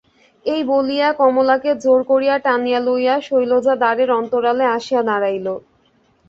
[0.45, 5.47] এই বলিয়া কমলাকে জোর করিয়া টানিয়া লইয়া শৈলজা দ্বারের অন্তরালে আসিয়া দাঁড়াইল।